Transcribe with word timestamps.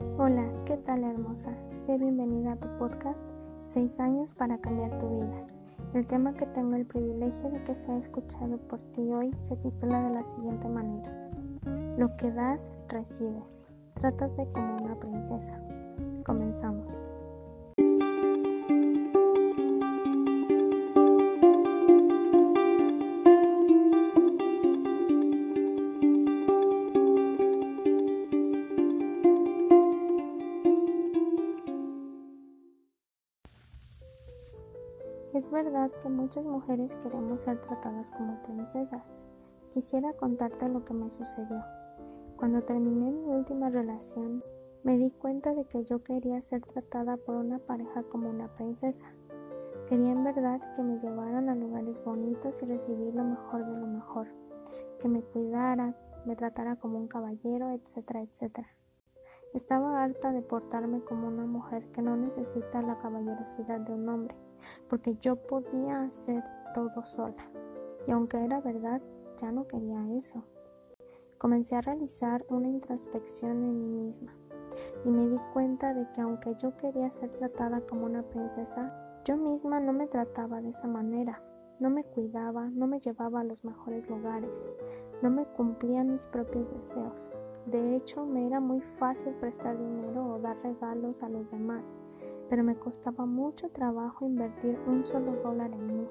Hola, 0.00 0.48
¿qué 0.64 0.76
tal 0.76 1.02
hermosa? 1.02 1.58
Sé 1.74 1.98
bienvenida 1.98 2.52
a 2.52 2.56
tu 2.56 2.68
podcast 2.78 3.28
6 3.66 3.98
años 3.98 4.32
para 4.32 4.60
cambiar 4.60 4.96
tu 4.96 5.08
vida. 5.08 5.46
El 5.92 6.06
tema 6.06 6.34
que 6.34 6.46
tengo 6.46 6.76
el 6.76 6.86
privilegio 6.86 7.50
de 7.50 7.64
que 7.64 7.74
sea 7.74 7.98
escuchado 7.98 8.58
por 8.58 8.80
ti 8.80 9.12
hoy 9.12 9.32
se 9.36 9.56
titula 9.56 10.00
de 10.02 10.14
la 10.14 10.24
siguiente 10.24 10.68
manera. 10.68 11.30
Lo 11.96 12.16
que 12.16 12.30
das, 12.30 12.78
recibes. 12.88 13.66
Trátate 13.94 14.48
como 14.52 14.84
una 14.84 15.00
princesa. 15.00 15.60
Comenzamos. 16.24 17.04
Es 35.38 35.52
verdad 35.52 35.92
que 36.02 36.08
muchas 36.08 36.44
mujeres 36.44 36.96
queremos 36.96 37.42
ser 37.42 37.60
tratadas 37.60 38.10
como 38.10 38.42
princesas. 38.42 39.22
Quisiera 39.70 40.12
contarte 40.14 40.68
lo 40.68 40.84
que 40.84 40.94
me 40.94 41.12
sucedió. 41.12 41.62
Cuando 42.36 42.62
terminé 42.62 43.12
mi 43.12 43.28
última 43.28 43.70
relación, 43.70 44.42
me 44.82 44.98
di 44.98 45.12
cuenta 45.12 45.54
de 45.54 45.64
que 45.64 45.84
yo 45.84 46.02
quería 46.02 46.42
ser 46.42 46.62
tratada 46.62 47.16
por 47.18 47.36
una 47.36 47.60
pareja 47.60 48.02
como 48.10 48.28
una 48.28 48.52
princesa. 48.52 49.14
Quería 49.86 50.10
en 50.10 50.24
verdad 50.24 50.60
que 50.74 50.82
me 50.82 50.98
llevaran 50.98 51.48
a 51.48 51.54
lugares 51.54 52.02
bonitos 52.02 52.60
y 52.64 52.66
recibir 52.66 53.14
lo 53.14 53.22
mejor 53.22 53.64
de 53.64 53.78
lo 53.78 53.86
mejor, 53.86 54.26
que 54.98 55.08
me 55.08 55.22
cuidara, 55.22 55.94
me 56.26 56.34
tratara 56.34 56.74
como 56.74 56.98
un 56.98 57.06
caballero, 57.06 57.70
etcétera, 57.70 58.22
etcétera. 58.22 58.66
Estaba 59.54 60.02
harta 60.02 60.32
de 60.32 60.42
portarme 60.42 61.02
como 61.02 61.28
una 61.28 61.46
mujer 61.46 61.90
que 61.92 62.02
no 62.02 62.16
necesita 62.16 62.82
la 62.82 62.98
caballerosidad 62.98 63.80
de 63.80 63.94
un 63.94 64.08
hombre 64.08 64.36
porque 64.88 65.16
yo 65.20 65.36
podía 65.36 66.02
hacer 66.02 66.42
todo 66.74 67.04
sola. 67.04 67.50
Y 68.06 68.10
aunque 68.10 68.44
era 68.44 68.60
verdad, 68.60 69.02
ya 69.36 69.52
no 69.52 69.66
quería 69.66 70.16
eso. 70.16 70.44
Comencé 71.38 71.76
a 71.76 71.80
realizar 71.80 72.44
una 72.48 72.68
introspección 72.68 73.64
en 73.64 73.80
mí 73.80 74.04
misma 74.04 74.36
y 75.04 75.10
me 75.10 75.28
di 75.28 75.38
cuenta 75.52 75.94
de 75.94 76.10
que 76.12 76.20
aunque 76.20 76.54
yo 76.58 76.76
quería 76.76 77.10
ser 77.10 77.30
tratada 77.30 77.80
como 77.80 78.06
una 78.06 78.22
princesa, 78.22 79.20
yo 79.24 79.36
misma 79.36 79.80
no 79.80 79.92
me 79.92 80.08
trataba 80.08 80.60
de 80.60 80.70
esa 80.70 80.88
manera. 80.88 81.42
No 81.80 81.90
me 81.90 82.02
cuidaba, 82.02 82.68
no 82.70 82.88
me 82.88 82.98
llevaba 82.98 83.40
a 83.40 83.44
los 83.44 83.64
mejores 83.64 84.10
lugares, 84.10 84.68
no 85.22 85.30
me 85.30 85.46
cumplía 85.46 86.02
mis 86.02 86.26
propios 86.26 86.74
deseos. 86.74 87.30
De 87.70 87.96
hecho, 87.96 88.24
me 88.24 88.46
era 88.46 88.60
muy 88.60 88.80
fácil 88.80 89.34
prestar 89.34 89.76
dinero 89.76 90.24
o 90.24 90.38
dar 90.38 90.56
regalos 90.62 91.22
a 91.22 91.28
los 91.28 91.50
demás, 91.50 92.00
pero 92.48 92.64
me 92.64 92.78
costaba 92.78 93.26
mucho 93.26 93.68
trabajo 93.68 94.24
invertir 94.24 94.78
un 94.86 95.04
solo 95.04 95.32
dólar 95.42 95.72
en 95.72 95.86
mí, 95.86 96.08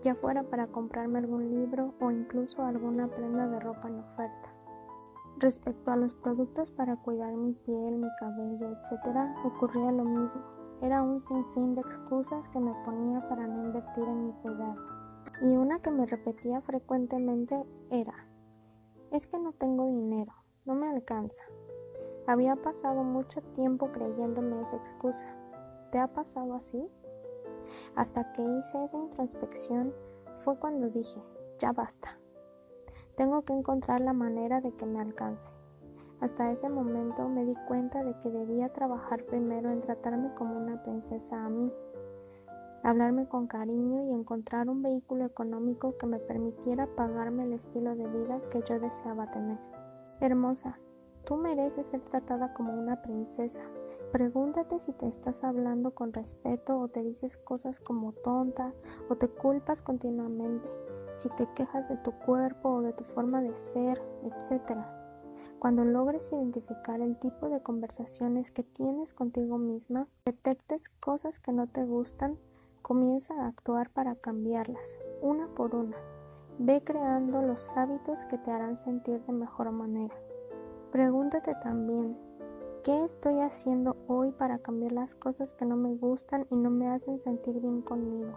ya 0.00 0.14
fuera 0.14 0.44
para 0.44 0.68
comprarme 0.68 1.18
algún 1.18 1.50
libro 1.50 1.94
o 2.00 2.12
incluso 2.12 2.62
alguna 2.62 3.08
prenda 3.08 3.48
de 3.48 3.58
ropa 3.58 3.88
en 3.88 3.98
oferta. 3.98 4.54
Respecto 5.38 5.90
a 5.90 5.96
los 5.96 6.14
productos 6.14 6.70
para 6.70 6.94
cuidar 6.94 7.34
mi 7.34 7.54
piel, 7.54 7.98
mi 7.98 8.08
cabello, 8.20 8.70
etc., 8.70 9.16
ocurría 9.44 9.90
lo 9.90 10.04
mismo. 10.04 10.42
Era 10.80 11.02
un 11.02 11.20
sinfín 11.20 11.74
de 11.74 11.80
excusas 11.80 12.48
que 12.50 12.60
me 12.60 12.74
ponía 12.84 13.28
para 13.28 13.48
no 13.48 13.64
invertir 13.64 14.04
en 14.04 14.26
mi 14.26 14.32
cuidado. 14.34 14.76
Y 15.42 15.56
una 15.56 15.80
que 15.80 15.90
me 15.90 16.06
repetía 16.06 16.60
frecuentemente 16.60 17.66
era, 17.90 18.14
es 19.10 19.26
que 19.26 19.40
no 19.40 19.52
tengo 19.52 19.86
dinero 19.86 20.34
no 20.68 20.74
me 20.74 20.90
alcanza. 20.90 21.44
Había 22.26 22.54
pasado 22.54 23.02
mucho 23.02 23.40
tiempo 23.54 23.90
creyéndome 23.90 24.60
esa 24.60 24.76
excusa. 24.76 25.40
¿Te 25.90 25.98
ha 25.98 26.12
pasado 26.12 26.52
así? 26.54 26.86
Hasta 27.96 28.32
que 28.32 28.42
hice 28.42 28.84
esa 28.84 28.98
introspección 28.98 29.94
fue 30.36 30.58
cuando 30.58 30.90
dije, 30.90 31.22
ya 31.58 31.72
basta. 31.72 32.20
Tengo 33.16 33.42
que 33.46 33.54
encontrar 33.54 34.02
la 34.02 34.12
manera 34.12 34.60
de 34.60 34.72
que 34.72 34.84
me 34.84 35.00
alcance. 35.00 35.54
Hasta 36.20 36.52
ese 36.52 36.68
momento 36.68 37.26
me 37.30 37.46
di 37.46 37.54
cuenta 37.66 38.04
de 38.04 38.18
que 38.18 38.30
debía 38.30 38.68
trabajar 38.68 39.24
primero 39.24 39.70
en 39.70 39.80
tratarme 39.80 40.34
como 40.34 40.54
una 40.54 40.82
princesa 40.82 41.46
a 41.46 41.48
mí, 41.48 41.72
hablarme 42.84 43.26
con 43.26 43.46
cariño 43.46 44.04
y 44.04 44.12
encontrar 44.12 44.68
un 44.68 44.82
vehículo 44.82 45.24
económico 45.24 45.96
que 45.96 46.06
me 46.06 46.18
permitiera 46.18 46.86
pagarme 46.94 47.44
el 47.44 47.54
estilo 47.54 47.94
de 47.94 48.06
vida 48.06 48.42
que 48.50 48.60
yo 48.68 48.78
deseaba 48.78 49.30
tener. 49.30 49.77
Hermosa, 50.20 50.80
tú 51.24 51.36
mereces 51.36 51.86
ser 51.86 52.00
tratada 52.04 52.52
como 52.52 52.72
una 52.72 53.00
princesa. 53.02 53.62
Pregúntate 54.10 54.80
si 54.80 54.92
te 54.92 55.06
estás 55.06 55.44
hablando 55.44 55.92
con 55.94 56.12
respeto 56.12 56.76
o 56.76 56.88
te 56.88 57.04
dices 57.04 57.36
cosas 57.36 57.78
como 57.78 58.12
tonta 58.12 58.74
o 59.08 59.16
te 59.16 59.28
culpas 59.28 59.80
continuamente, 59.80 60.68
si 61.14 61.28
te 61.30 61.46
quejas 61.54 61.88
de 61.88 61.98
tu 61.98 62.12
cuerpo 62.18 62.70
o 62.70 62.82
de 62.82 62.92
tu 62.92 63.04
forma 63.04 63.42
de 63.42 63.54
ser, 63.54 64.02
etc. 64.24 64.80
Cuando 65.60 65.84
logres 65.84 66.32
identificar 66.32 67.00
el 67.00 67.16
tipo 67.20 67.48
de 67.48 67.62
conversaciones 67.62 68.50
que 68.50 68.64
tienes 68.64 69.14
contigo 69.14 69.56
misma, 69.56 70.06
detectes 70.24 70.88
cosas 70.88 71.38
que 71.38 71.52
no 71.52 71.68
te 71.68 71.84
gustan, 71.84 72.40
comienza 72.82 73.34
a 73.34 73.46
actuar 73.46 73.90
para 73.90 74.16
cambiarlas, 74.16 75.00
una 75.22 75.46
por 75.54 75.76
una. 75.76 75.96
Ve 76.60 76.82
creando 76.82 77.40
los 77.40 77.76
hábitos 77.76 78.24
que 78.24 78.36
te 78.36 78.50
harán 78.50 78.76
sentir 78.76 79.22
de 79.24 79.32
mejor 79.32 79.70
manera. 79.70 80.14
Pregúntate 80.90 81.54
también, 81.62 82.18
¿qué 82.82 83.04
estoy 83.04 83.38
haciendo 83.42 83.96
hoy 84.08 84.32
para 84.32 84.58
cambiar 84.58 84.90
las 84.90 85.14
cosas 85.14 85.54
que 85.54 85.66
no 85.66 85.76
me 85.76 85.94
gustan 85.94 86.48
y 86.50 86.56
no 86.56 86.70
me 86.70 86.88
hacen 86.88 87.20
sentir 87.20 87.60
bien 87.60 87.80
conmigo? 87.82 88.32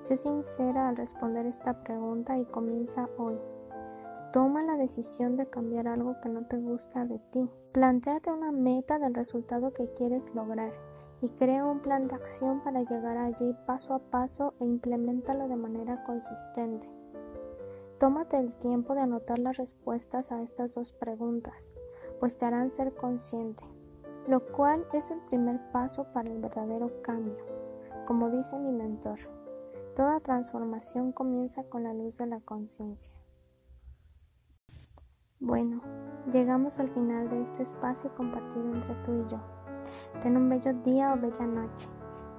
Sé 0.00 0.16
sincera 0.16 0.88
al 0.88 0.96
responder 0.96 1.44
esta 1.44 1.84
pregunta 1.84 2.38
y 2.38 2.46
comienza 2.46 3.10
hoy. 3.18 3.38
Toma 4.32 4.62
la 4.62 4.76
decisión 4.76 5.36
de 5.36 5.50
cambiar 5.50 5.88
algo 5.88 6.16
que 6.22 6.30
no 6.30 6.46
te 6.46 6.56
gusta 6.56 7.04
de 7.04 7.18
ti. 7.18 7.50
Plantéate 7.72 8.32
una 8.32 8.52
meta 8.52 8.98
del 8.98 9.12
resultado 9.12 9.74
que 9.74 9.92
quieres 9.92 10.34
lograr 10.34 10.72
y 11.20 11.28
crea 11.28 11.66
un 11.66 11.82
plan 11.82 12.08
de 12.08 12.14
acción 12.14 12.64
para 12.64 12.82
llegar 12.82 13.18
allí 13.18 13.54
paso 13.66 13.92
a 13.92 13.98
paso 13.98 14.54
e 14.60 14.64
implementalo 14.64 15.46
de 15.46 15.56
manera 15.56 16.02
consistente. 16.04 17.01
Tómate 18.02 18.36
el 18.36 18.56
tiempo 18.56 18.96
de 18.96 19.02
anotar 19.02 19.38
las 19.38 19.58
respuestas 19.58 20.32
a 20.32 20.42
estas 20.42 20.74
dos 20.74 20.92
preguntas, 20.92 21.70
pues 22.18 22.36
te 22.36 22.44
harán 22.44 22.72
ser 22.72 22.96
consciente, 22.96 23.62
lo 24.26 24.44
cual 24.44 24.84
es 24.92 25.12
el 25.12 25.20
primer 25.20 25.70
paso 25.70 26.10
para 26.10 26.28
el 26.28 26.40
verdadero 26.40 27.00
cambio. 27.02 27.36
Como 28.04 28.28
dice 28.28 28.58
mi 28.58 28.72
mentor, 28.72 29.20
toda 29.94 30.18
transformación 30.18 31.12
comienza 31.12 31.62
con 31.68 31.84
la 31.84 31.94
luz 31.94 32.18
de 32.18 32.26
la 32.26 32.40
conciencia. 32.40 33.14
Bueno, 35.38 35.80
llegamos 36.28 36.80
al 36.80 36.88
final 36.88 37.28
de 37.28 37.42
este 37.42 37.62
espacio 37.62 38.12
compartido 38.16 38.64
entre 38.74 38.96
tú 39.04 39.12
y 39.12 39.30
yo. 39.30 39.40
Ten 40.20 40.36
un 40.36 40.48
bello 40.48 40.72
día 40.72 41.12
o 41.12 41.20
bella 41.20 41.46
noche. 41.46 41.88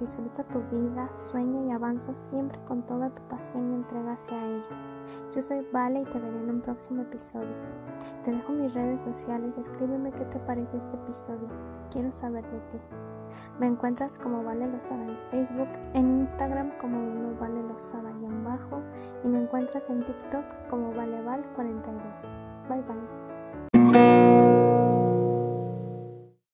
Disfruta 0.00 0.42
tu 0.44 0.60
vida, 0.72 1.12
sueña 1.12 1.60
y 1.62 1.72
avanza 1.72 2.14
siempre 2.14 2.58
con 2.64 2.86
toda 2.86 3.10
tu 3.10 3.22
pasión 3.28 3.70
y 3.70 3.74
entrega 3.74 4.14
hacia 4.14 4.42
ella. 4.46 4.70
Yo 5.30 5.42
soy 5.42 5.66
Vale 5.72 6.00
y 6.00 6.04
te 6.06 6.18
veré 6.18 6.38
en 6.38 6.50
un 6.50 6.62
próximo 6.62 7.02
episodio. 7.02 7.54
Te 8.24 8.32
dejo 8.32 8.52
mis 8.52 8.72
redes 8.72 9.02
sociales, 9.02 9.58
escríbeme 9.58 10.10
qué 10.12 10.24
te 10.24 10.40
pareció 10.40 10.78
este 10.78 10.96
episodio. 10.96 11.48
Quiero 11.90 12.10
saber 12.10 12.50
de 12.50 12.60
ti. 12.70 12.78
Me 13.58 13.66
encuentras 13.66 14.18
como 14.18 14.42
Vale 14.42 14.66
Lozada 14.68 15.04
en 15.04 15.18
Facebook, 15.30 15.68
en 15.92 16.10
Instagram 16.10 16.72
como 16.78 17.38
Vale 17.38 17.62
Lozada-bajo 17.62 18.80
y 19.22 19.28
me 19.28 19.42
encuentras 19.42 19.90
en 19.90 20.04
TikTok 20.04 20.44
como 20.70 20.92
ValeVal42. 20.94 22.34
Bye 22.68 22.82
bye. 22.82 23.19